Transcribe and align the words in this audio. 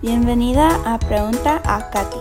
Bienvenida 0.00 0.80
a 0.84 0.96
Pregunta 0.96 1.60
a 1.64 1.90
Katy. 1.90 2.18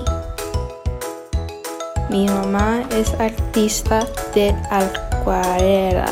Mi 2.10 2.26
mamá 2.26 2.82
es 2.90 3.14
artista 3.20 4.04
de 4.34 4.50
acuarela. 4.72 6.12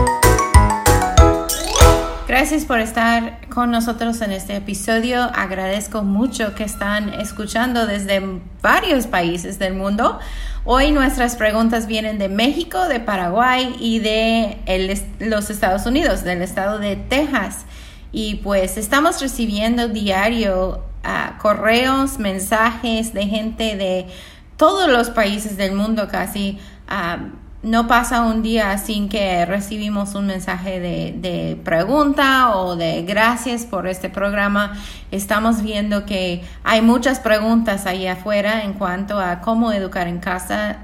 Gracias 2.31 2.63
por 2.63 2.79
estar 2.79 3.45
con 3.49 3.71
nosotros 3.71 4.21
en 4.21 4.31
este 4.31 4.55
episodio. 4.55 5.21
Agradezco 5.21 6.01
mucho 6.03 6.55
que 6.55 6.63
están 6.63 7.13
escuchando 7.13 7.85
desde 7.85 8.21
varios 8.61 9.05
países 9.05 9.59
del 9.59 9.73
mundo. 9.73 10.17
Hoy 10.63 10.93
nuestras 10.93 11.35
preguntas 11.35 11.87
vienen 11.87 12.19
de 12.19 12.29
México, 12.29 12.87
de 12.87 13.01
Paraguay 13.01 13.75
y 13.81 13.99
de 13.99 14.59
los 15.19 15.49
Estados 15.49 15.85
Unidos, 15.85 16.23
del 16.23 16.41
estado 16.41 16.79
de 16.79 16.95
Texas. 16.95 17.65
Y 18.13 18.35
pues 18.35 18.77
estamos 18.77 19.19
recibiendo 19.19 19.89
diario 19.89 20.85
ah, 21.03 21.37
correos, 21.41 22.17
mensajes 22.17 23.13
de 23.13 23.25
gente 23.25 23.75
de 23.75 24.07
todos 24.55 24.89
los 24.89 25.09
países 25.09 25.57
del 25.57 25.73
mundo 25.73 26.07
casi. 26.09 26.59
Ah, 26.87 27.17
no 27.63 27.87
pasa 27.87 28.23
un 28.23 28.41
día 28.41 28.75
sin 28.79 29.07
que 29.07 29.45
recibimos 29.45 30.15
un 30.15 30.25
mensaje 30.25 30.79
de, 30.79 31.59
pregunta 31.63 32.55
o 32.57 32.75
de 32.75 33.03
gracias 33.03 33.65
por 33.65 33.87
este 33.87 34.09
programa. 34.09 34.73
Estamos 35.11 35.61
viendo 35.61 36.05
que 36.05 36.43
hay 36.63 36.81
muchas 36.81 37.19
preguntas 37.19 37.85
ahí 37.85 38.07
afuera 38.07 38.63
en 38.63 38.73
cuanto 38.73 39.19
a 39.19 39.41
cómo 39.41 39.71
educar 39.71 40.07
en 40.07 40.19
casa, 40.19 40.79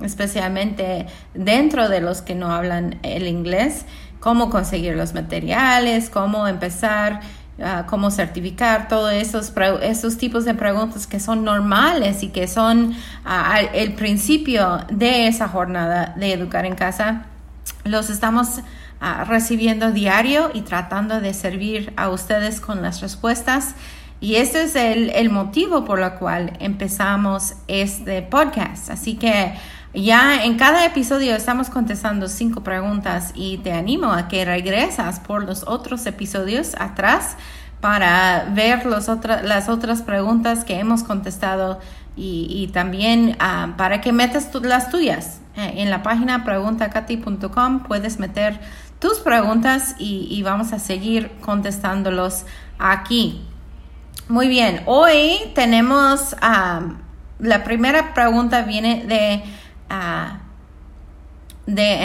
especialmente 0.00 1.06
dentro 1.34 1.88
de 1.88 2.00
los 2.00 2.22
que 2.22 2.36
no 2.36 2.52
hablan 2.52 3.00
el 3.02 3.26
inglés, 3.26 3.84
cómo 4.20 4.48
conseguir 4.48 4.94
los 4.94 5.12
materiales, 5.12 6.08
cómo 6.08 6.46
empezar 6.46 7.20
Ah, 7.58 7.86
cómo 7.88 8.10
certificar, 8.10 8.86
todos 8.86 9.14
esos, 9.14 9.50
esos 9.80 10.18
tipos 10.18 10.44
de 10.44 10.52
preguntas 10.52 11.06
que 11.06 11.18
son 11.18 11.42
normales 11.42 12.22
y 12.22 12.28
que 12.28 12.48
son 12.48 12.94
ah, 13.24 13.60
el 13.72 13.94
principio 13.94 14.84
de 14.90 15.26
esa 15.26 15.48
jornada 15.48 16.12
de 16.18 16.34
educar 16.34 16.66
en 16.66 16.74
casa, 16.74 17.24
los 17.84 18.10
estamos 18.10 18.60
ah, 19.00 19.24
recibiendo 19.24 19.90
diario 19.90 20.50
y 20.52 20.62
tratando 20.62 21.22
de 21.22 21.32
servir 21.32 21.94
a 21.96 22.10
ustedes 22.10 22.60
con 22.60 22.82
las 22.82 23.00
respuestas. 23.00 23.74
Y 24.20 24.34
ese 24.34 24.64
es 24.64 24.76
el, 24.76 25.08
el 25.08 25.30
motivo 25.30 25.86
por 25.86 26.00
el 26.00 26.12
cual 26.12 26.52
empezamos 26.60 27.54
este 27.68 28.20
podcast. 28.20 28.90
Así 28.90 29.14
que 29.14 29.54
ya 30.02 30.44
en 30.44 30.58
cada 30.58 30.84
episodio 30.84 31.34
estamos 31.34 31.70
contestando 31.70 32.28
cinco 32.28 32.62
preguntas 32.62 33.32
y 33.34 33.58
te 33.58 33.72
animo 33.72 34.12
a 34.12 34.28
que 34.28 34.44
regresas 34.44 35.20
por 35.20 35.44
los 35.44 35.64
otros 35.66 36.04
episodios 36.04 36.74
atrás 36.78 37.36
para 37.80 38.46
ver 38.52 38.84
las 38.84 39.68
otras 39.68 40.02
preguntas 40.02 40.64
que 40.64 40.78
hemos 40.78 41.02
contestado 41.02 41.80
y, 42.14 42.70
también 42.72 43.36
ah, 43.40 43.74
para 43.76 44.00
que 44.00 44.12
metas 44.12 44.50
las 44.62 44.90
tuyas. 44.90 45.40
Eh, 45.56 45.74
en 45.76 45.90
la 45.90 46.02
página 46.02 46.44
preguntacati.com 46.44 47.80
puedes 47.84 48.18
meter 48.18 48.60
tus 48.98 49.18
preguntas 49.18 49.94
y, 49.98 50.42
vamos 50.42 50.72
a 50.72 50.78
seguir 50.78 51.30
contestándolos 51.40 52.44
aquí. 52.78 53.42
Muy 54.28 54.48
bien, 54.48 54.82
hoy 54.86 55.38
tenemos 55.54 56.36
ah, 56.42 56.80
la 57.38 57.64
primera 57.64 58.14
pregunta 58.14 58.62
viene 58.62 59.04
de 59.06 59.42
de 61.66 62.04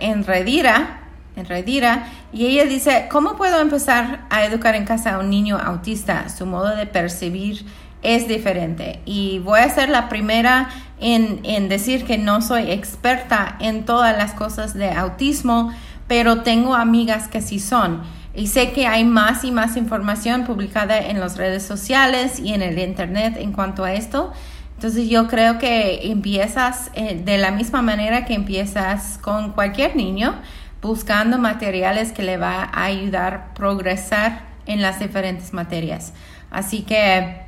Enredira, 0.00 1.00
Enredira, 1.36 2.06
y 2.32 2.46
ella 2.46 2.64
dice, 2.64 3.08
¿cómo 3.10 3.36
puedo 3.36 3.60
empezar 3.60 4.20
a 4.30 4.44
educar 4.44 4.74
en 4.74 4.84
casa 4.84 5.14
a 5.14 5.18
un 5.18 5.30
niño 5.30 5.58
autista? 5.58 6.28
Su 6.28 6.46
modo 6.46 6.74
de 6.74 6.86
percibir 6.86 7.66
es 8.02 8.28
diferente. 8.28 9.00
Y 9.04 9.38
voy 9.40 9.60
a 9.60 9.68
ser 9.70 9.88
la 9.88 10.08
primera 10.08 10.68
en, 11.00 11.40
en 11.44 11.68
decir 11.68 12.04
que 12.04 12.18
no 12.18 12.42
soy 12.42 12.70
experta 12.70 13.56
en 13.60 13.84
todas 13.84 14.16
las 14.16 14.32
cosas 14.32 14.74
de 14.74 14.90
autismo, 14.90 15.72
pero 16.08 16.42
tengo 16.42 16.74
amigas 16.74 17.28
que 17.28 17.40
sí 17.40 17.58
son. 17.58 18.02
Y 18.34 18.46
sé 18.46 18.72
que 18.72 18.86
hay 18.86 19.04
más 19.04 19.44
y 19.44 19.50
más 19.50 19.76
información 19.76 20.44
publicada 20.44 20.98
en 20.98 21.20
las 21.20 21.36
redes 21.36 21.62
sociales 21.62 22.40
y 22.40 22.54
en 22.54 22.62
el 22.62 22.78
Internet 22.78 23.36
en 23.38 23.52
cuanto 23.52 23.84
a 23.84 23.92
esto. 23.92 24.32
Entonces 24.82 25.08
yo 25.08 25.28
creo 25.28 25.60
que 25.60 26.10
empiezas 26.10 26.90
eh, 26.94 27.22
de 27.24 27.38
la 27.38 27.52
misma 27.52 27.82
manera 27.82 28.24
que 28.24 28.34
empiezas 28.34 29.16
con 29.18 29.52
cualquier 29.52 29.94
niño, 29.94 30.34
buscando 30.80 31.38
materiales 31.38 32.10
que 32.10 32.24
le 32.24 32.36
va 32.36 32.64
a 32.64 32.86
ayudar 32.86 33.34
a 33.34 33.54
progresar 33.54 34.40
en 34.66 34.82
las 34.82 34.98
diferentes 34.98 35.52
materias. 35.52 36.14
Así 36.50 36.82
que 36.82 37.42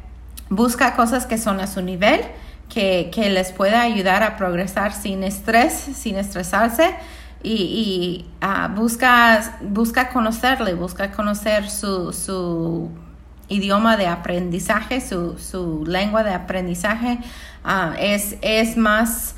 busca 0.49 0.94
cosas 0.94 1.27
que 1.27 1.37
son 1.37 1.59
a 1.59 1.67
su 1.67 1.83
nivel, 1.83 2.21
que, 2.73 3.11
les 3.17 3.50
pueda 3.50 3.83
ayudar 3.83 4.23
a 4.23 4.37
progresar 4.37 4.93
sin 4.93 5.25
estrés, 5.25 5.73
sin 5.73 6.17
estresarse. 6.17 6.94
Y, 7.43 8.27
ah, 8.43 8.71
busca, 8.73 9.59
busca 9.61 10.11
conocerle, 10.11 10.75
busca 10.75 11.11
conocer 11.11 11.69
su, 11.69 12.12
su 12.12 12.93
idioma 13.49 13.97
de 13.97 14.06
aprendizaje, 14.06 15.00
su, 15.00 15.84
lengua 15.87 16.22
de 16.22 16.32
aprendizaje 16.32 17.19
ah, 17.65 17.94
es, 17.99 18.37
es, 18.43 18.77
más 18.77 19.37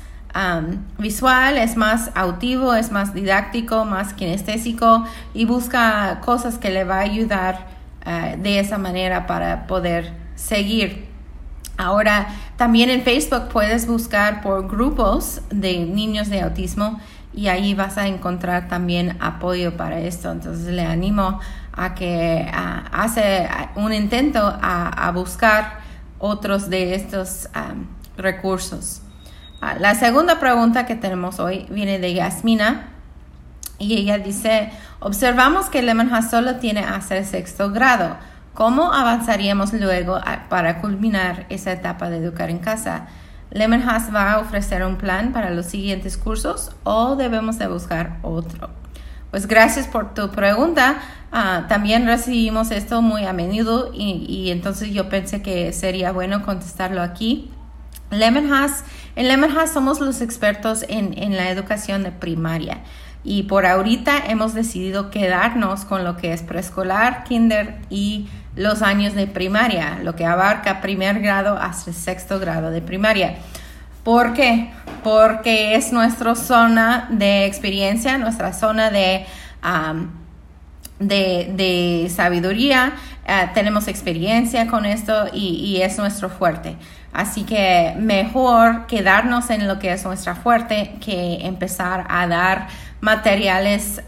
visual, 0.99 1.57
es 1.57 1.77
más 1.77 2.11
autivo, 2.13 2.75
es 2.75 2.91
más 2.91 3.13
didáctico, 3.13 3.85
más 3.85 4.13
kinestésico 4.13 5.05
y 5.33 5.45
busca 5.45 6.19
cosas 6.21 6.59
que 6.59 6.69
le 6.69 6.83
va 6.83 6.97
a 6.97 7.01
ayudar 7.01 7.67
ah, 8.05 8.35
de 8.37 8.59
esa 8.59 8.77
manera 8.77 9.25
para 9.25 9.65
poder 9.65 10.13
seguir. 10.35 11.07
Ahora, 11.77 12.27
también 12.55 12.89
en 12.89 13.03
Facebook 13.03 13.49
puedes 13.51 13.87
buscar 13.87 14.41
por 14.41 14.67
grupos 14.67 15.41
de 15.49 15.85
niños 15.85 16.29
de 16.29 16.41
autismo 16.41 16.99
y 17.33 17.49
ahí 17.49 17.75
vas 17.75 17.99
a 17.99 18.07
encontrar 18.07 18.67
también 18.67 19.15
apoyo 19.19 19.77
para 19.77 19.99
esto. 19.99 20.31
Entonces 20.31 20.73
le 20.73 20.83
animo 20.83 21.39
a 21.77 21.93
que 21.93 22.51
hace 22.91 23.47
un 23.75 23.93
intento 23.93 24.41
a, 24.41 25.09
buscar 25.13 25.79
otros 26.19 26.69
de 26.69 26.95
estos 26.95 27.47
recursos. 28.17 29.01
Ah, 29.61 29.75
la 29.79 29.95
segunda 29.95 30.39
pregunta 30.39 30.85
que 30.85 30.95
tenemos 30.95 31.39
hoy 31.39 31.65
viene 31.69 31.99
de 31.99 32.13
Yasmina 32.13 32.89
y 33.79 33.95
ella 33.97 34.17
dice, 34.17 34.71
observamos 34.99 35.67
que 35.67 35.81
Lemon 35.81 36.09
solo 36.29 36.55
tiene 36.55 36.81
hasta 36.81 37.17
el 37.17 37.25
sexto 37.25 37.71
grado. 37.71 38.17
¿Cómo 38.53 38.91
avanzaríamos 38.91 39.71
luego 39.73 40.19
para 40.49 40.81
culminar 40.81 41.45
esa 41.49 41.71
etapa 41.71 42.09
de 42.09 42.17
educar 42.17 42.49
en 42.49 42.57
casa? 42.57 43.05
Lemon 43.51 43.83
va 44.15 44.33
a 44.33 44.39
ofrecer 44.39 44.83
un 44.83 44.97
plan 44.97 45.31
para 45.31 45.51
los 45.51 45.67
siguientes 45.67 46.17
cursos 46.17 46.71
o 46.83 47.15
debemos 47.15 47.59
de 47.59 47.67
buscar 47.67 48.17
otro. 48.23 48.69
Pues 49.31 49.47
gracias 49.47 49.87
por 49.87 50.13
tu 50.13 50.29
pregunta. 50.29 50.99
Ah, 51.31 51.65
también 51.67 52.05
recibimos 52.05 52.71
esto 52.71 53.01
muy 53.01 53.25
a 53.25 53.33
menudo 53.33 53.91
y, 53.93 54.49
entonces 54.51 54.91
yo 54.93 55.09
pensé 55.09 55.41
que 55.41 55.73
sería 55.73 56.11
bueno 56.11 56.43
contestarlo 56.43 57.01
aquí. 57.01 57.51
Lemon 58.09 58.49
en 59.17 59.27
Lemon 59.27 59.51
somos 59.71 59.99
los 59.99 60.21
expertos 60.21 60.85
en, 60.87 61.17
en 61.17 61.35
la 61.35 61.49
educación 61.49 62.03
de 62.03 62.11
primaria 62.11 62.83
y 63.27 63.43
por 63.43 63.65
ahorita 63.65 64.17
hemos 64.27 64.53
decidido 64.53 65.09
quedarnos 65.09 65.83
con 65.83 66.05
lo 66.05 66.15
que 66.15 66.31
es 66.31 66.43
preescolar, 66.43 67.25
kinder 67.25 67.75
y 67.89 68.29
los 68.55 68.81
años 68.81 69.15
de 69.15 69.27
primaria, 69.27 69.99
lo 70.01 70.15
que 70.15 70.25
abarca 70.25 70.79
primer 70.79 71.19
grado 71.19 71.57
hasta 71.57 71.91
sexto 71.91 72.39
grado 72.39 72.71
de 72.71 72.81
primaria. 72.81 73.35
¿Por 74.07 74.31
qué? 74.31 74.69
Porque 75.03 75.75
es 75.75 75.91
nuestra 75.91 76.33
zona 76.33 77.09
de 77.11 77.45
experiencia, 77.45 78.17
nuestra 78.17 78.53
zona 78.53 78.89
de, 78.89 79.25
de, 80.97 82.07
sabiduría. 82.09 82.93
Eh, 83.27 83.49
tenemos 83.53 83.89
experiencia 83.89 84.67
con 84.67 84.85
esto 84.85 85.25
y, 85.33 85.81
es 85.81 85.97
nuestro 85.97 86.29
fuerte. 86.29 86.77
Así 87.11 87.43
que 87.43 87.95
mejor 87.99 88.87
quedarnos 88.87 89.49
en 89.49 89.67
lo 89.67 89.77
que 89.77 89.91
es 89.91 90.05
nuestra 90.05 90.35
fuerte 90.35 90.95
que 91.01 91.45
empezar 91.45 92.07
a 92.07 92.27
dar 92.27 92.69
materiales 93.01 94.01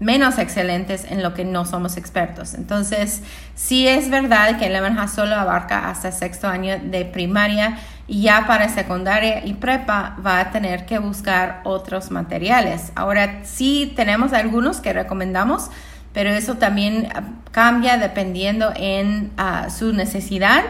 menos 0.00 0.38
excelentes 0.38 1.04
en 1.04 1.22
lo 1.22 1.34
que 1.34 1.44
no 1.44 1.66
somos 1.66 1.98
expertos. 1.98 2.54
Entonces, 2.54 3.22
sí 3.54 3.86
es 3.86 4.08
verdad 4.08 4.58
que 4.58 4.68
el 4.68 4.72
Lemonhouse 4.72 5.10
solo 5.10 5.34
abarca 5.36 5.90
hasta 5.90 6.12
sexto 6.12 6.48
año 6.48 6.78
de 6.82 7.04
primaria 7.04 7.76
y 8.08 8.22
ya 8.22 8.46
para 8.46 8.68
secundaria 8.70 9.44
y 9.46 9.54
prepa 9.54 10.16
va 10.26 10.40
a 10.40 10.50
tener 10.50 10.86
que 10.86 10.98
buscar 10.98 11.60
otros 11.64 12.10
materiales. 12.10 12.90
Ahora 12.96 13.44
sí 13.44 13.92
tenemos 13.94 14.32
algunos 14.32 14.80
que 14.80 14.92
recomendamos, 14.92 15.70
pero 16.12 16.30
eso 16.30 16.54
también 16.54 17.08
ah, 17.14 17.22
cambia 17.52 17.98
dependiendo 17.98 18.72
en 18.74 19.30
ah, 19.36 19.68
su 19.70 19.92
necesidad, 19.92 20.64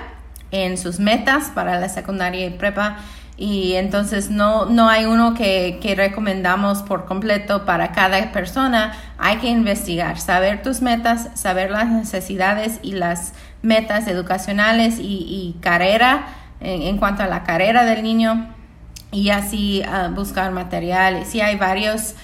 en 0.50 0.76
sus 0.76 0.98
metas 0.98 1.50
para 1.54 1.78
la 1.78 1.88
secundaria 1.88 2.44
y 2.44 2.50
prepa 2.50 2.98
y 3.38 3.74
entonces 3.74 4.30
no, 4.30 4.66
no 4.66 4.88
hay 4.88 5.04
uno 5.04 5.32
que, 5.34 5.78
que, 5.80 5.94
recomendamos 5.94 6.82
por 6.82 7.06
completo 7.06 7.64
para 7.64 7.92
cada 7.92 8.32
persona. 8.32 8.94
Hay 9.16 9.36
que 9.36 9.48
investigar, 9.48 10.18
saber 10.18 10.60
tus 10.64 10.82
metas, 10.82 11.28
saber 11.34 11.70
las 11.70 11.86
necesidades 11.86 12.80
y 12.82 12.92
las 12.92 13.34
metas 13.62 14.08
educacionales 14.08 14.96
y, 14.98 15.56
carrera 15.60 16.26
en, 16.60 16.96
cuanto 16.98 17.22
a 17.22 17.26
la 17.26 17.44
carrera 17.44 17.84
del 17.84 18.02
niño 18.02 18.48
y 19.10 19.30
así 19.30 19.82
uh, 19.86 20.12
buscar 20.14 20.52
material. 20.52 21.24
Sí 21.26 21.40
hay 21.40 21.56
varios 21.56 22.14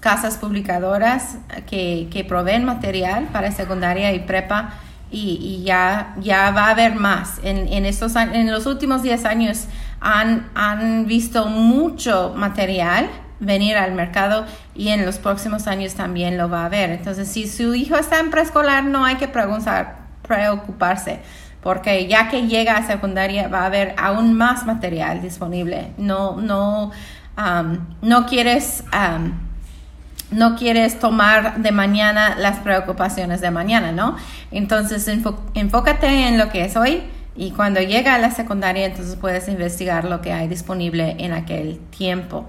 casas 0.00 0.36
publicadoras 0.36 1.38
que, 1.66 2.08
que 2.10 2.22
proveen 2.22 2.64
material 2.64 3.28
para 3.32 3.50
secundaria 3.52 4.12
y 4.12 4.18
prepa 4.20 4.74
y, 5.10 5.62
ya, 5.64 6.14
ya 6.20 6.50
va 6.50 6.66
a 6.66 6.70
haber 6.70 6.94
más. 6.94 7.40
En, 7.42 7.72
en, 7.72 7.86
estos, 7.86 8.14
en 8.16 8.50
los 8.50 8.66
últimos 8.66 9.02
10 9.02 9.24
años 9.24 9.66
han, 10.00 10.48
han 10.54 11.06
visto 11.06 11.46
mucho 11.46 12.34
material 12.36 13.08
venir 13.40 13.76
al 13.76 13.92
mercado 13.92 14.44
y 14.74 14.88
en 14.88 15.06
los 15.06 15.18
próximos 15.18 15.66
años 15.66 15.94
también 15.94 16.36
lo 16.36 16.48
va 16.48 16.62
a 16.62 16.66
haber. 16.66 16.90
Entonces, 16.90 17.28
si 17.28 17.48
su 17.48 17.74
hijo 17.74 17.96
está 17.96 18.20
en 18.20 18.30
preescolar, 18.30 18.84
no 18.84 19.04
hay 19.04 19.16
que 19.16 19.28
preocuparse, 19.28 21.20
porque 21.62 22.06
ya 22.06 22.28
que 22.28 22.46
llega 22.46 22.76
a 22.76 22.86
secundaria 22.86 23.48
va 23.48 23.62
a 23.62 23.66
haber 23.66 23.94
aún 23.98 24.34
más 24.34 24.64
material 24.66 25.20
disponible. 25.22 25.92
No, 25.98 26.36
no, 26.40 26.90
no 28.02 28.26
quieres... 28.26 28.84
Um, 28.92 29.48
no 30.30 30.56
quieres 30.56 30.98
tomar 30.98 31.62
de 31.62 31.72
mañana 31.72 32.36
las 32.38 32.58
preocupaciones 32.58 33.40
de 33.40 33.50
mañana, 33.50 33.92
¿no? 33.92 34.16
Entonces 34.50 35.08
enfócate 35.54 36.28
en 36.28 36.36
lo 36.36 36.50
que 36.50 36.66
es 36.66 36.76
hoy 36.76 37.02
y 37.34 37.52
cuando 37.52 37.80
llega 37.80 38.14
a 38.14 38.18
la 38.18 38.30
secundaria 38.30 38.84
entonces 38.84 39.16
puedes 39.16 39.48
investigar 39.48 40.04
lo 40.04 40.20
que 40.20 40.32
hay 40.32 40.48
disponible 40.48 41.16
en 41.18 41.32
aquel 41.32 41.78
tiempo. 41.90 42.48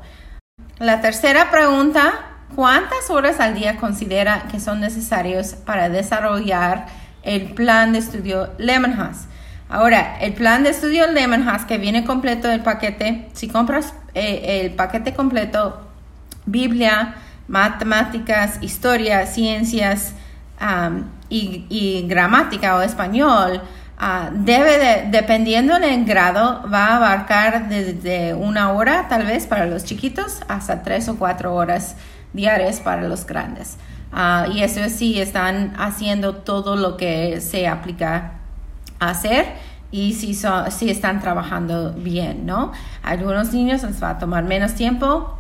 La 0.80 1.00
tercera 1.00 1.52
pregunta, 1.52 2.14
¿cuántas 2.56 3.10
horas 3.10 3.40
al 3.40 3.54
día 3.54 3.78
considera 3.78 4.48
que 4.52 4.60
son 4.60 4.82
necesarias 4.82 5.54
para 5.54 5.90
desarrollar 5.90 6.88
el 7.24 7.54
plan 7.54 7.94
de 7.94 8.00
estudio 8.00 8.50
Lemonhouse? 8.58 9.28
Ahora, 9.70 10.18
el 10.20 10.34
plan 10.34 10.64
de 10.64 10.72
estudio 10.72 11.06
Lemonhouse 11.12 11.66
que 11.66 11.78
viene 11.78 12.04
completo 12.04 12.48
del 12.48 12.62
paquete, 12.62 13.30
si 13.34 13.48
compras 13.48 13.94
eh, 14.16 14.62
el 14.64 14.72
paquete 14.72 15.14
completo, 15.14 15.80
Biblia, 16.48 17.16
matemáticas, 17.48 18.58
historia, 18.62 19.26
ciencias 19.28 20.14
y, 21.30 22.06
gramática 22.08 22.78
o 22.78 22.82
español, 22.82 23.62
ah, 23.98 24.30
debe 24.34 24.78
de, 24.78 25.10
dependiendo 25.12 25.80
del 25.80 26.06
grado, 26.06 26.64
va 26.72 26.88
a 26.88 26.96
abarcar 26.98 27.70
desde 27.70 28.34
una 28.34 28.72
hora 28.72 29.08
tal 29.08 29.26
vez 29.26 29.46
para 29.46 29.66
los 29.66 29.84
chiquitos 29.84 30.42
hasta 30.48 30.82
tres 30.82 31.10
o 31.10 31.18
cuatro 31.18 31.54
horas 31.54 31.96
diarias 32.34 32.80
para 32.80 33.04
los 33.04 33.26
grandes. 33.26 33.78
Ah, 34.12 34.48
y 34.52 34.64
eso 34.64 34.82
sí, 34.90 35.20
están 35.20 35.74
haciendo 35.78 36.36
todo 36.36 36.76
lo 36.76 36.98
que 36.98 37.42
se 37.42 37.68
aplica 37.68 38.40
a 39.00 39.10
hacer 39.10 39.46
y 39.92 40.14
si, 40.14 40.34
si 40.34 40.90
están 40.90 41.22
trabajando 41.22 41.94
bien, 41.94 42.46
¿no? 42.46 42.72
Algunos 43.04 43.54
niños 43.54 43.84
les 43.84 44.02
va 44.02 44.12
a 44.12 44.18
tomar 44.20 44.44
menos 44.44 44.76
tiempo, 44.76 45.38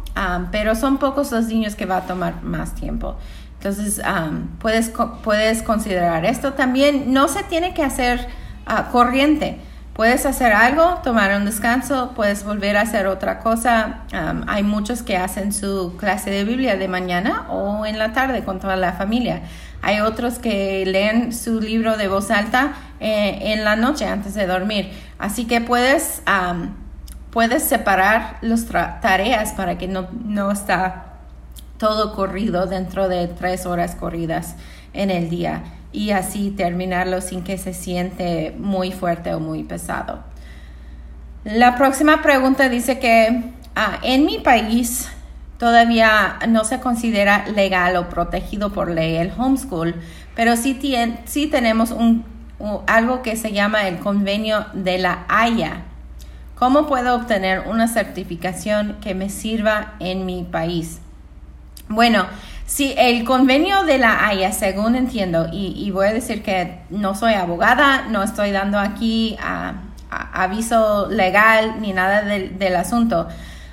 pero 0.51 0.75
son 0.75 0.97
pocos 0.97 1.31
los 1.31 1.47
niños 1.47 1.75
que 1.75 1.85
va 1.85 1.97
a 1.97 2.01
tomar 2.01 2.43
más 2.43 2.75
tiempo. 2.75 3.15
Entonces, 3.59 4.01
puedes, 4.59 4.91
puedes 5.23 5.63
considerar 5.63 6.25
esto 6.25 6.53
también. 6.53 7.13
No 7.13 7.27
se 7.27 7.43
tiene 7.43 7.73
que 7.73 7.83
hacer 7.83 8.27
uh, 8.67 8.91
corriente. 8.91 9.59
Puedes 9.99 10.25
hacer 10.25 10.53
algo, 10.53 11.01
tomar 11.03 11.35
un 11.35 11.43
descanso, 11.43 12.13
puedes 12.15 12.45
volver 12.45 12.77
a 12.77 12.83
hacer 12.83 13.05
otra 13.05 13.39
cosa. 13.39 14.05
hay 14.47 14.63
muchos 14.63 15.03
que 15.03 15.17
hacen 15.17 15.51
su 15.51 15.97
clase 15.97 16.29
de 16.29 16.45
Biblia 16.45 16.77
de 16.77 16.87
mañana 16.87 17.47
o 17.49 17.85
en 17.85 17.99
la 17.99 18.13
tarde 18.13 18.45
con 18.45 18.61
toda 18.61 18.77
la 18.77 18.93
familia. 18.93 19.41
Hay 19.81 19.99
otros 19.99 20.39
que 20.39 20.85
leen 20.85 21.33
su 21.33 21.59
libro 21.59 21.97
de 21.97 22.07
voz 22.07 22.31
alta 22.31 22.75
eh, 23.01 23.51
en 23.51 23.65
la 23.65 23.75
noche 23.75 24.05
antes 24.05 24.35
de 24.35 24.47
dormir. 24.47 24.89
Así 25.17 25.43
que 25.47 25.59
puedes 25.59 26.21
puedes 27.31 27.63
separar 27.63 28.37
las 28.39 28.67
tareas 29.01 29.51
para 29.51 29.77
que 29.77 29.89
no, 29.89 30.07
no 30.23 30.49
está 30.49 31.15
todo 31.77 32.15
corrido 32.15 32.67
dentro 32.67 33.09
de 33.09 33.27
tres 33.27 33.65
horas 33.65 33.95
corridas 33.95 34.55
en 34.93 35.11
el 35.11 35.29
día 35.29 35.61
y 35.91 36.11
así 36.11 36.51
terminarlo 36.51 37.21
sin 37.21 37.43
que 37.43 37.57
se 37.57 37.73
siente 37.73 38.55
muy 38.57 38.91
fuerte 38.91 39.33
o 39.33 39.39
muy 39.39 39.63
pesado. 39.63 40.23
La 41.43 41.75
próxima 41.75 42.21
pregunta 42.21 42.69
dice 42.69 42.99
que 42.99 43.51
ah, 43.75 43.99
en 44.03 44.25
mi 44.25 44.39
país 44.39 45.09
todavía 45.57 46.39
no 46.47 46.63
se 46.63 46.79
considera 46.79 47.47
legal 47.47 47.95
o 47.95 48.09
protegido 48.09 48.71
por 48.71 48.89
ley 48.91 49.15
el 49.15 49.31
homeschool, 49.37 49.95
pero 50.35 50.55
sí, 50.55 50.79
sí 51.25 51.47
tenemos 51.47 51.91
un, 51.91 52.25
algo 52.87 53.21
que 53.21 53.35
se 53.35 53.51
llama 53.51 53.87
el 53.87 53.99
convenio 53.99 54.65
de 54.73 54.97
la 54.97 55.25
Haya 55.27 55.85
¿Cómo 56.59 56.87
puedo 56.87 57.15
obtener 57.15 57.69
una 57.69 57.87
certificación 57.87 58.97
que 58.99 59.15
me 59.15 59.29
sirva 59.29 59.93
en 60.01 60.25
mi 60.25 60.43
país? 60.43 60.99
Bueno, 61.87 62.25
si 62.69 62.93
el 62.99 63.23
convenio 63.23 63.81
de 63.83 63.97
la 63.97 64.27
Haya, 64.27 64.51
según 64.51 64.93
entiendo, 64.93 65.47
y, 65.51 65.89
voy 65.89 66.05
a 66.05 66.13
decir 66.13 66.43
que 66.43 66.81
no 66.91 67.15
soy 67.15 67.33
abogada, 67.33 68.03
no 68.11 68.21
estoy 68.21 68.51
dando 68.51 68.77
aquí 68.77 69.35
aviso 70.11 71.07
legal 71.09 71.81
ni 71.81 71.93
nada 71.93 72.21
del, 72.21 72.75
asunto, 72.75 73.27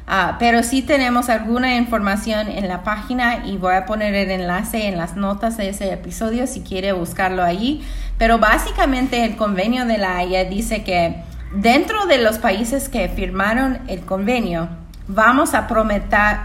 ah, 0.07 0.37
pero 0.39 0.63
sí 0.63 0.81
tenemos 0.81 1.29
alguna 1.29 1.77
información 1.77 2.49
en 2.49 2.69
la 2.69 2.85
página 2.85 3.45
y 3.45 3.59
voy 3.59 3.75
a 3.75 3.85
poner 3.85 4.15
el 4.15 4.31
enlace 4.31 4.89
en 4.89 4.97
las 4.97 5.15
notas 5.15 5.59
de 5.59 5.69
ese 5.69 5.93
episodio 5.93 6.47
si 6.47 6.63
quiere 6.63 6.93
buscarlo 6.93 7.45
ahí. 7.45 7.87
Pero 8.17 8.39
básicamente 8.39 9.27
el 9.27 9.37
convenio 9.37 9.85
de 9.85 9.99
la 9.99 10.17
Haya 10.17 10.45
dice 10.45 10.85
que 10.85 11.23
dentro 11.53 12.07
de 12.07 12.17
los 12.17 12.39
países 12.39 12.89
que 12.89 13.11
firmaron 13.11 13.79
el 13.89 14.01
convenio, 14.01 14.71
vamos 15.07 15.53
a 15.53 15.67
prometer, 15.67 16.39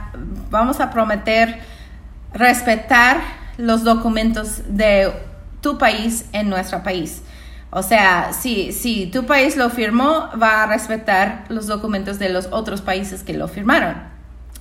vamos 0.49 0.81
a 0.81 0.89
prometer 0.91 1.70
respetar 2.33 3.21
los 3.57 3.83
documentos 3.83 4.61
de 4.67 5.11
tu 5.61 5.77
país 5.77 6.25
en 6.33 6.49
nuestro 6.49 6.83
país. 6.83 7.21
O 7.69 7.83
sea, 7.83 8.33
si, 8.33 8.73
si 8.73 9.07
tu 9.07 9.25
país 9.25 9.55
lo 9.55 9.69
firmó, 9.69 10.29
va 10.41 10.63
a 10.63 10.67
respetar 10.67 11.45
los 11.47 11.67
documentos 11.67 12.19
de 12.19 12.29
los 12.29 12.47
otros 12.51 12.81
países 12.81 13.23
que 13.23 13.33
lo 13.33 13.47
firmaron. 13.47 13.95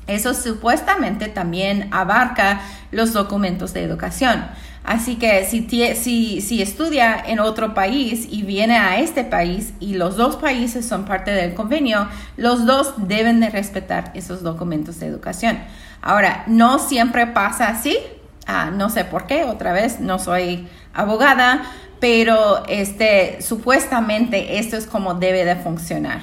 Eso 0.07 0.35
supuestamente 0.35 1.29
también 1.29 1.89
abarca 1.93 2.61
los 2.91 3.13
documentos 3.13 3.73
de 3.73 3.83
educación. 3.83 4.45
Así 4.83 5.17
que 5.17 5.45
si, 5.45 6.41
si, 6.41 6.63
estudia 6.63 7.23
en 7.27 7.39
otro 7.39 7.75
país 7.75 8.27
y 8.31 8.43
viene 8.43 8.77
a 8.77 8.99
este 8.99 9.25
país 9.25 9.75
y 9.79 9.95
los 9.95 10.17
dos 10.17 10.37
países 10.37 10.87
son 10.87 11.05
parte 11.05 11.31
del 11.33 11.55
convenio, 11.55 12.09
los 12.37 12.65
dos 12.65 12.95
deben 12.97 13.41
de 13.41 13.51
respetar 13.51 14.11
esos 14.15 14.43
documentos 14.43 14.99
de 14.99 15.07
educación. 15.07 15.59
Ahora, 16.01 16.45
no 16.47 16.79
siempre 16.79 17.27
pasa 17.27 17.69
así, 17.69 17.99
ah, 18.47 18.71
no 18.71 18.89
sé 18.89 19.05
por 19.05 19.27
qué, 19.27 19.45
otra 19.45 19.73
vez, 19.73 20.01
no 20.01 20.19
soy 20.19 20.67
abogada, 20.95 21.63
pero 22.01 22.65
este, 22.67 23.43
supuestamente 23.43 24.59
esto 24.59 24.77
es 24.77 24.87
como 24.87 25.15
debe 25.15 25.45
de 25.45 25.57
funcionar. 25.57 26.23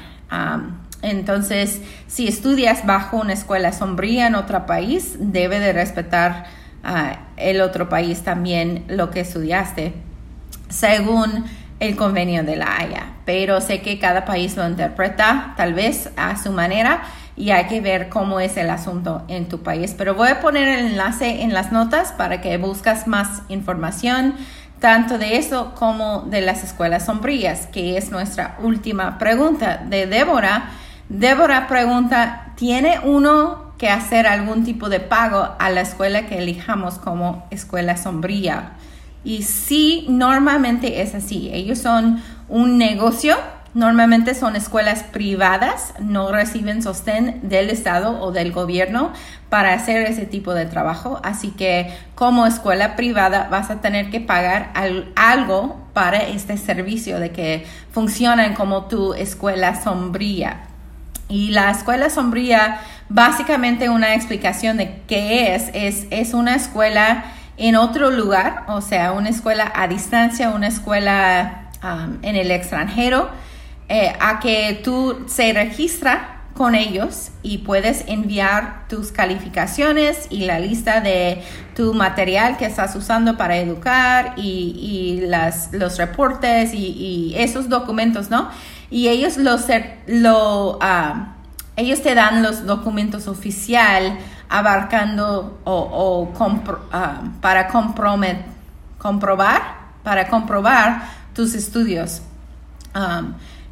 entonces, 1.03 1.79
si 2.07 2.27
estudias 2.27 2.85
bajo 2.87 3.17
una 3.17 3.33
escuela 3.33 3.71
sombría 3.71 4.27
en 4.27 4.35
otro 4.35 4.65
país, 4.65 5.15
debe 5.19 5.59
de 5.59 5.73
respetar 5.73 6.47
el 7.37 7.61
otro 7.61 7.89
país 7.89 8.23
también 8.23 8.85
lo 8.87 9.09
que 9.11 9.21
estudiaste, 9.21 9.93
según 10.69 11.45
el 11.79 11.95
convenio 11.95 12.43
de 12.43 12.55
la 12.55 12.77
Haya. 12.77 13.13
Pero 13.25 13.61
sé 13.61 13.81
que 13.81 13.99
cada 13.99 14.25
país 14.25 14.55
lo 14.57 14.67
interpreta 14.67 15.53
tal 15.57 15.73
vez 15.73 16.09
a 16.15 16.37
su 16.37 16.51
manera 16.51 17.03
y 17.35 17.51
hay 17.51 17.67
que 17.67 17.81
ver 17.81 18.09
cómo 18.09 18.39
es 18.39 18.57
el 18.57 18.69
asunto 18.69 19.23
en 19.27 19.47
tu 19.47 19.61
país. 19.61 19.93
Pero 19.97 20.15
voy 20.15 20.29
a 20.29 20.39
poner 20.39 20.67
el 20.67 20.87
enlace 20.87 21.43
en 21.43 21.53
las 21.53 21.71
notas 21.71 22.11
para 22.13 22.41
que 22.41 22.57
buscas 22.57 23.07
más 23.07 23.43
información, 23.49 24.33
tanto 24.79 25.17
de 25.17 25.37
eso 25.37 25.73
como 25.75 26.21
de 26.21 26.41
las 26.41 26.63
escuelas 26.63 27.05
sombrías, 27.05 27.67
que 27.67 27.97
es 27.97 28.11
nuestra 28.11 28.57
última 28.63 29.17
pregunta 29.17 29.83
de 29.85 30.07
Débora. 30.07 30.71
Débora 31.09 31.67
pregunta, 31.67 32.53
¿tiene 32.55 32.99
uno 33.03 33.66
que 33.77 33.89
hacer 33.89 34.27
algún 34.27 34.63
tipo 34.63 34.89
de 34.89 34.99
pago 34.99 35.49
a 35.59 35.69
la 35.69 35.81
escuela 35.81 36.25
que 36.25 36.39
elijamos 36.39 36.95
como 36.95 37.47
escuela 37.51 37.97
sombría. 37.97 38.73
Y 39.23 39.43
sí, 39.43 40.05
normalmente 40.09 41.01
es 41.01 41.13
así. 41.15 41.49
Ellos 41.53 41.79
son 41.79 42.21
un 42.49 42.77
negocio, 42.77 43.35
Normalmente 43.77 44.33
son 44.33 44.55
escuelas 44.55 45.03
privadas, 45.03 45.93
no 45.99 46.31
reciben 46.31 46.81
sostén 46.81 47.41
del 47.43 47.69
Estado 47.69 48.19
o 48.21 48.31
del 48.31 48.51
gobierno 48.51 49.11
para 49.49 49.73
hacer 49.73 50.01
ese 50.03 50.25
tipo 50.25 50.55
de 50.55 50.65
trabajo. 50.65 51.19
Así 51.23 51.51
que 51.51 51.95
como 52.15 52.47
escuela 52.47 52.95
privada 52.95 53.49
vas 53.51 53.69
a 53.69 53.79
tener 53.79 54.09
que 54.09 54.19
pagar 54.19 54.71
algo 55.15 55.79
para 55.93 56.23
este 56.23 56.57
servicio 56.57 57.19
de 57.19 57.31
que 57.31 57.67
funcionan 57.91 58.55
como 58.55 58.85
tu 58.85 59.13
escuela 59.13 59.79
sombría. 59.79 60.61
Y 61.29 61.51
la 61.51 61.69
escuela 61.69 62.09
sombría, 62.09 62.79
básicamente 63.09 63.89
una 63.89 64.13
explicación 64.13 64.77
de 64.77 65.01
qué 65.07 65.55
es, 65.55 65.69
es, 65.73 66.07
es 66.09 66.33
una 66.33 66.55
escuela 66.55 67.25
en 67.57 67.75
otro 67.75 68.11
lugar, 68.11 68.65
o 68.67 68.81
sea, 68.81 69.13
una 69.13 69.29
escuela 69.29 69.71
a 69.75 69.87
distancia, 69.87 70.51
una 70.51 70.67
escuela 70.67 71.63
en 72.21 72.35
el 72.35 72.51
extranjero 72.51 73.29
eh, 73.89 74.13
a 74.19 74.39
que 74.39 74.81
tú 74.83 75.25
se 75.27 75.53
registra 75.53 76.33
con 76.53 76.75
ellos 76.75 77.29
y 77.43 77.59
puedes 77.59 78.03
enviar 78.07 78.87
tus 78.89 79.11
calificaciones 79.11 80.27
y 80.31 80.45
la 80.45 80.59
lista 80.59 81.01
de 81.01 81.43
tu 81.75 81.93
material 81.93 82.57
que 82.57 82.65
estás 82.65 82.95
usando 82.95 83.37
para 83.37 83.57
educar 83.57 84.33
y, 84.37 85.19
las, 85.21 85.71
los 85.71 85.97
reportes 85.97 86.73
y, 86.73 87.33
esos 87.37 87.69
documentos, 87.69 88.29
¿no? 88.29 88.49
Y 88.89 89.07
ellos 89.07 89.37
los, 89.37 89.65
lo, 90.07 90.79
ah, 90.81 91.36
ellos 91.77 92.01
te 92.01 92.15
dan 92.15 92.43
los 92.43 92.65
documentos 92.65 93.27
oficial 93.27 94.17
abarcando 94.49 95.59
o, 95.63 96.33
ah, 96.91 97.21
para 97.39 97.67
comprobar, 98.97 99.61
para 100.03 100.27
comprobar 100.27 101.03
tus 101.33 101.53
estudios. 101.53 102.23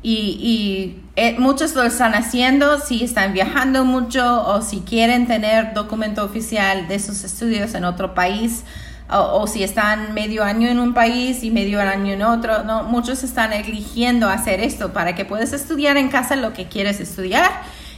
Y, 0.03 1.01
eh, 1.15 1.35
muchos 1.39 1.73
lo 1.73 1.81
están 1.81 2.13
haciendo 2.13 2.79
si 2.79 3.03
están 3.03 3.33
viajando 3.33 3.85
mucho 3.85 4.45
o 4.45 4.61
si 4.61 4.81
quieren 4.81 5.25
tener 5.25 5.73
documento 5.73 6.23
oficial 6.23 6.87
de 6.87 6.99
sus 6.99 7.23
estudios 7.23 7.73
en 7.73 7.85
otro 7.85 8.13
país 8.13 8.65
o, 9.09 9.47
si 9.47 9.63
están 9.63 10.13
medio 10.13 10.43
año 10.43 10.67
en 10.67 10.77
un 10.77 10.93
país 10.93 11.43
y 11.43 11.49
medio 11.49 11.81
año 11.81 12.13
en 12.13 12.21
otro. 12.21 12.63
No, 12.63 12.83
muchos 12.83 13.23
están 13.23 13.51
eligiendo 13.53 14.29
hacer 14.29 14.59
esto 14.59 14.93
para 14.93 15.15
que 15.15 15.25
puedas 15.25 15.53
estudiar 15.53 15.97
en 15.97 16.09
casa 16.09 16.35
lo 16.35 16.53
que 16.53 16.67
quieres 16.67 16.99
estudiar 16.99 17.49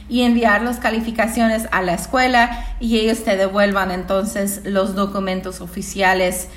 y 0.08 0.22
enviar 0.22 0.62
las 0.62 0.78
calificaciones 0.78 1.68
a 1.70 1.82
la 1.82 1.94
escuela 1.94 2.64
y 2.80 2.98
ellos 2.98 3.24
te 3.24 3.36
devuelvan 3.36 3.90
entonces 3.90 4.62
los 4.64 4.94
documentos 4.94 5.60
oficiales 5.60 6.48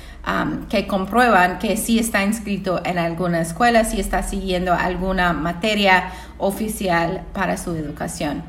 que 0.68 0.86
comprueban 0.86 1.58
que 1.58 1.76
sí 1.76 1.98
está 1.98 2.22
inscrito 2.22 2.80
en 2.84 2.98
alguna 2.98 3.40
escuela, 3.40 3.84
si 3.84 4.00
está 4.00 4.22
siguiendo 4.22 4.72
alguna 4.72 5.32
materia 5.32 6.12
oficial 6.38 7.24
para 7.32 7.56
su 7.56 7.74
educación. 7.74 8.44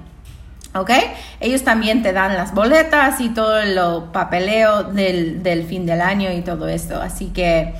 ¿Ok? 0.75 0.89
Ellos 1.39 1.63
también 1.63 2.01
te 2.01 2.13
dan 2.13 2.35
las 2.35 2.53
boletas 2.53 3.21
y 3.21 3.29
todo 3.29 3.59
el 3.59 3.77
papeleo 4.11 4.83
del, 4.83 5.65
fin 5.67 5.85
del 5.85 6.01
año 6.01 6.31
y 6.31 6.41
todo 6.41 6.67
esto. 6.67 6.99
Así 7.01 7.27
que 7.27 7.75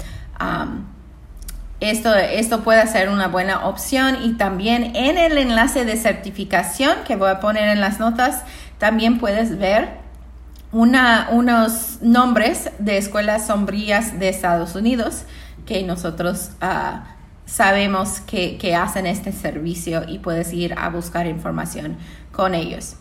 esto, 1.90 2.14
esto 2.16 2.64
puede 2.64 2.86
ser 2.88 3.10
una 3.10 3.28
buena 3.28 3.68
opción 3.68 4.18
y 4.24 4.34
también 4.34 4.96
en 4.96 5.18
el 5.18 5.38
enlace 5.38 5.86
de 5.86 5.98
certificación 5.98 6.98
que 7.06 7.16
voy 7.16 7.30
a 7.30 7.40
poner 7.40 7.70
en 7.70 7.82
las 7.82 8.00
notas, 8.00 8.44
también 8.78 9.20
puedes 9.20 9.58
ver 9.58 9.90
una, 10.72 11.30
unos 11.32 12.00
nombres 12.02 12.72
de 12.80 12.98
escuelas 12.98 13.48
sombrías 13.48 14.20
de 14.20 14.30
Estados 14.30 14.76
Unidos 14.76 15.24
que 15.66 15.84
nosotros 15.84 16.52
ah, 16.62 17.04
sabemos 17.46 18.20
que, 18.22 18.58
que, 18.58 18.76
hacen 18.76 19.06
este 19.06 19.32
servicio 19.32 20.04
y 20.08 20.20
puedes 20.20 20.52
ir 20.52 20.74
a 20.78 20.90
buscar 20.90 21.28
información 21.28 21.98
con 22.32 22.56
ellos. 22.56 22.96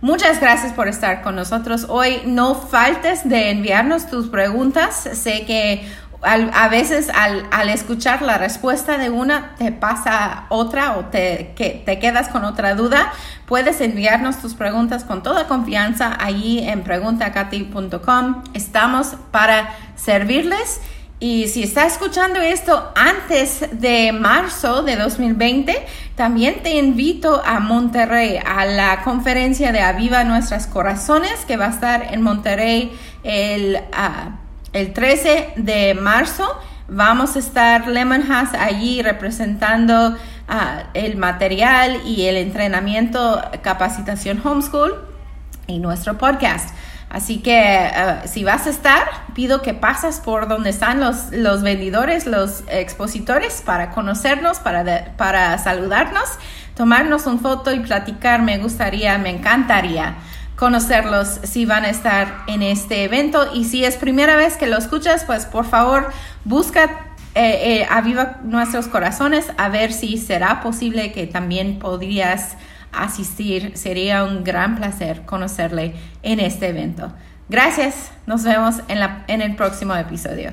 Muchas 0.00 0.40
gracias 0.40 0.72
por 0.72 0.86
estar 0.86 1.22
con 1.22 1.34
nosotros 1.34 1.86
hoy. 1.88 2.22
No 2.24 2.54
faltes 2.54 3.28
de 3.28 3.50
enviarnos 3.50 4.08
tus 4.08 4.28
preguntas. 4.28 5.08
Sé 5.14 5.44
que 5.44 5.88
a 6.22 6.68
veces 6.68 7.10
al, 7.14 7.68
escuchar 7.68 8.22
la 8.22 8.38
respuesta 8.38 8.98
de 8.98 9.10
una 9.10 9.54
te 9.56 9.70
pasa 9.70 10.46
otra 10.48 10.96
o 10.96 11.04
te, 11.06 11.52
que, 11.56 11.82
te 11.84 11.98
quedas 11.98 12.28
con 12.28 12.44
otra 12.44 12.74
duda, 12.74 13.12
puedes 13.46 13.80
enviarnos 13.80 14.38
tus 14.40 14.54
preguntas 14.54 15.04
con 15.04 15.22
toda 15.22 15.46
confianza 15.46 16.16
allí 16.18 16.60
en 16.60 16.82
preguntacati.com. 16.82 18.42
Estamos 18.54 19.16
para 19.30 19.74
servirles. 19.96 20.80
Y 21.20 21.48
si 21.48 21.64
está 21.64 21.84
escuchando 21.84 22.40
esto 22.40 22.92
antes 22.94 23.64
de 23.72 24.12
marzo 24.12 24.84
de 24.84 24.94
2020, 24.94 25.84
también 26.14 26.62
te 26.62 26.78
invito 26.78 27.42
a 27.44 27.58
Monterrey, 27.58 28.38
a 28.44 28.64
la 28.66 29.02
conferencia 29.02 29.72
de 29.72 29.80
Aviva 29.80 30.22
Nuestros 30.22 30.68
Corazones, 30.68 31.44
que 31.44 31.56
va 31.56 31.66
a 31.66 31.70
estar 31.70 32.14
en 32.14 32.22
Monterrey 32.22 32.96
el... 33.24 33.80
Ah, 33.92 34.38
el 34.78 34.92
13 34.92 35.54
de 35.56 35.94
marzo 35.94 36.56
vamos 36.86 37.34
a 37.34 37.40
estar 37.40 37.88
Lemon 37.88 38.22
House 38.22 38.54
allí 38.54 39.02
representando 39.02 40.16
ah, 40.46 40.84
el 40.94 41.16
material 41.16 42.00
y 42.06 42.26
el 42.26 42.36
entrenamiento 42.36 43.42
capacitación 43.62 44.40
homeschool 44.44 45.04
y 45.66 45.80
nuestro 45.80 46.16
podcast. 46.16 46.70
Así 47.10 47.38
que 47.38 47.60
ah, 47.60 48.22
si 48.26 48.44
vas 48.44 48.68
a 48.68 48.70
estar, 48.70 49.08
pido 49.34 49.62
que 49.62 49.74
pases 49.74 50.20
por 50.20 50.46
donde 50.46 50.70
están 50.70 51.00
los, 51.00 51.32
los 51.32 51.62
vendedores, 51.62 52.26
los 52.26 52.62
expositores, 52.68 53.62
para 53.66 53.90
conocernos, 53.90 54.60
para, 54.60 55.12
para 55.16 55.58
saludarnos, 55.58 56.28
tomarnos 56.76 57.26
un 57.26 57.40
foto 57.40 57.72
y 57.72 57.80
platicar. 57.80 58.42
Me 58.42 58.58
gustaría, 58.58 59.18
me 59.18 59.30
encantaría 59.30 60.14
conocerlos 60.58 61.40
si 61.44 61.66
van 61.66 61.84
a 61.84 61.90
estar 61.90 62.42
en 62.48 62.62
este 62.62 63.04
evento. 63.04 63.54
Y 63.54 63.64
si 63.64 63.84
es 63.84 63.96
primera 63.96 64.36
vez 64.36 64.56
que 64.56 64.66
lo 64.66 64.76
escuchas, 64.76 65.24
pues 65.24 65.46
por 65.46 65.64
favor 65.64 66.10
busca 66.44 66.84
eh, 67.34 67.80
eh, 67.80 67.86
Aviva 67.88 68.38
Nuestros 68.42 68.88
Corazones 68.88 69.46
a 69.56 69.68
ver 69.68 69.92
si 69.92 70.18
será 70.18 70.60
posible 70.60 71.12
que 71.12 71.26
también 71.26 71.78
podrías 71.78 72.56
asistir. 72.92 73.76
Sería 73.76 74.24
un 74.24 74.42
gran 74.44 74.76
placer 74.76 75.24
conocerle 75.24 75.94
en 76.22 76.40
este 76.40 76.68
evento. 76.68 77.12
Gracias, 77.48 78.10
nos 78.26 78.44
vemos 78.44 78.76
en, 78.88 79.00
la, 79.00 79.24
en 79.28 79.40
el 79.40 79.56
próximo 79.56 79.94
episodio. 79.94 80.52